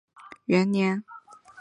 [0.47, 1.03] 天正元年。